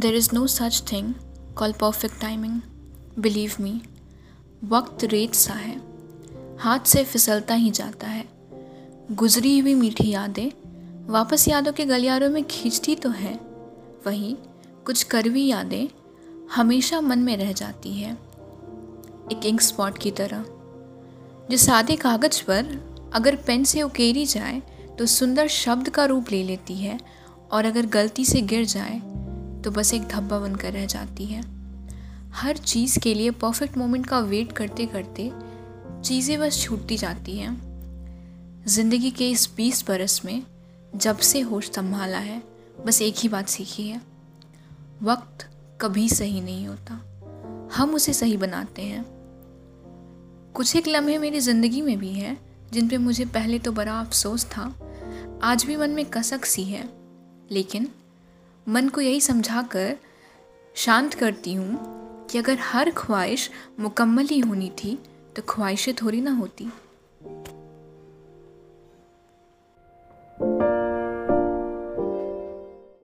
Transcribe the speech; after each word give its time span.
There 0.00 0.16
is 0.16 0.30
no 0.34 0.46
such 0.46 0.82
thing 0.92 1.14
call 1.56 1.72
perfect 1.72 2.20
timing 2.20 2.60
believe 3.18 3.52
me 3.60 3.82
वक्त 4.64 5.04
रेत 5.04 5.34
सा 5.34 5.52
है। 5.52 5.80
हाथ 6.58 6.80
से 6.80 7.04
फिसलता 7.04 7.54
ही 7.54 7.70
जाता 7.70 8.06
है। 8.06 8.24
गुजरी 9.12 9.58
हुई 9.58 9.74
मीठी 9.74 10.08
यादें 10.08 10.50
वापस 11.06 11.48
यादों 11.48 11.72
के 11.72 11.84
गलियारों 11.84 12.30
में 12.30 12.44
खींचती 12.44 12.94
तो 12.94 13.10
है। 13.10 13.34
वहीं 14.06 14.36
कुछ 14.86 15.02
करवी 15.02 15.46
यादें 15.46 15.88
हमेशा 16.54 17.00
मन 17.00 17.18
में 17.18 17.36
रह 17.36 17.52
जाती 17.52 17.92
है। 17.92 18.12
एक 19.32 19.40
इंक 19.44 19.60
स्पॉट 19.60 19.98
की 19.98 20.10
तरह। 20.10 20.44
जो 21.50 21.56
सादे 21.56 21.96
कागज़ 21.96 22.42
पर 22.42 22.64
अगर 23.14 23.36
पेन 23.36 23.64
से 23.64 23.82
उकेरी 23.82 24.26
जाए 24.26 24.62
तो 24.98 25.06
सुंदर 25.06 25.48
शब्द 25.48 25.88
का 25.88 26.04
रूप 26.04 26.26
ले 26.32 26.44
लेती 26.44 26.74
है 26.74 27.00
और 27.50 27.64
अगर 27.64 27.86
गलती 27.86 28.24
से 28.24 28.40
गिर 28.40 28.64
जाए 28.64 29.19
तो 29.64 29.70
बस 29.70 29.94
एक 29.94 30.02
धब्बा 30.02 30.38
बनकर 30.38 30.72
रह 30.72 30.86
जाती 30.86 31.24
है। 31.26 31.42
हर 32.32 32.56
चीज़ 32.56 32.98
के 32.98 33.14
लिए 33.14 33.30
परफेक्ट 33.30 33.78
मोमेंट 33.78 34.06
का 34.06 34.18
वेट 34.18 34.52
करते 34.52 34.86
करते 34.86 35.32
चीज़ें 36.04 36.38
बस 36.40 36.62
छूटती 36.62 36.96
जाती 36.96 37.36
हैं। 37.36 38.64
ज़िंदगी 38.66 39.10
के 39.10 39.30
इस 39.30 39.48
बीस 39.56 39.84
बरस 39.88 40.24
में 40.24 40.42
जब 40.96 41.16
से 41.16 41.40
होश 41.40 41.70
संभाला 41.70 42.18
है, 42.18 42.42
बस 42.86 43.02
एक 43.02 43.14
ही 43.18 43.28
बात 43.28 43.48
सीखी 43.48 43.88
है। 43.88 44.00
वक्त 45.02 45.50
कभी 45.80 46.08
सही 46.08 46.40
नहीं 46.40 46.66
होता। 46.66 46.94
हम 47.74 47.94
उसे 47.94 48.12
सही 48.12 48.36
बनाते 48.36 48.82
हैं। 48.82 49.04
कुछ 50.54 50.76
एक 50.76 50.88
लम्हे 50.88 51.18
मेरी 51.18 51.40
ज़िंदगी 51.40 51.82
में 51.82 51.98
भी 51.98 52.12
हैं, 52.12 52.38
जिन 52.72 52.88
पे 52.88 52.98
मुझे 52.98 53.24
पहले 53.24 53.58
तो 53.58 53.72
बड़ा 53.72 54.00
अफसोस 54.00 54.44
था, 54.44 54.74
आज 55.42 55.64
भी 55.64 55.76
मन 55.76 55.90
में 55.90 56.04
कसक 56.06 56.44
सी 56.44 56.64
है। 56.64 56.88
लेकिन 57.50 57.88
मन 58.70 58.88
को 58.88 59.00
यही 59.00 59.20
समझा 59.20 59.62
कर 59.62 59.96
शांत 60.76 61.14
करती 61.14 61.54
हूँ 61.54 61.78
कि 62.26 62.38
अगर 62.38 62.58
हर 62.60 62.90
ख्वाहिश 62.90 63.50
मुकम्मल 63.80 64.26
ही 64.26 64.38
होनी 64.38 64.70
थी 64.70 64.98
तो 65.36 65.42
ख्वाहिशें 65.48 65.94
थोड़ी 65.94 66.20
ना 66.20 66.30
होती। 66.30 66.68